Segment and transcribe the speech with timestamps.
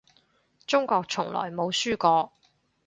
[0.65, 2.33] 中國從來冇輸過